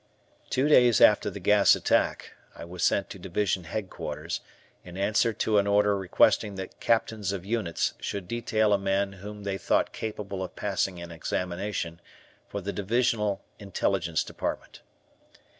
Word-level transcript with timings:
Two 0.49 0.67
days 0.67 0.99
after 0.99 1.29
the 1.29 1.39
gas 1.39 1.75
attack, 1.75 2.31
I 2.55 2.65
was 2.65 2.83
sent 2.83 3.11
to 3.11 3.19
Division 3.19 3.65
Headquarters, 3.65 4.39
in 4.83 4.97
answer 4.97 5.31
to 5.31 5.59
an 5.59 5.67
order 5.67 5.95
requesting 5.95 6.55
that 6.55 6.79
captains 6.79 7.31
of 7.31 7.45
units 7.45 7.93
should 7.99 8.27
detail 8.27 8.73
a 8.73 8.79
man 8.79 9.13
whom 9.13 9.43
they 9.43 9.59
thought 9.59 9.93
capable 9.93 10.41
of 10.41 10.55
passing 10.55 10.99
an 10.99 11.11
examination 11.11 12.01
for 12.49 12.61
the 12.61 12.73
Divisional 12.73 13.43
Intelligence 13.59 14.23
Department. 14.23 14.81